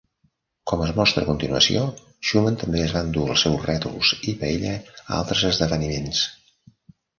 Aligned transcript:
Com 0.69 0.79
es 0.85 0.93
mostra 0.99 1.21
a 1.25 1.27
continuació, 1.27 1.83
Schuman 2.29 2.57
també 2.63 2.81
es 2.87 2.95
va 2.97 3.05
endur 3.09 3.27
els 3.35 3.45
seus 3.47 3.61
rètols 3.69 4.15
i 4.33 4.35
paella 4.43 4.75
a 5.05 5.07
altres 5.21 5.47
esdeveniments 5.55 6.27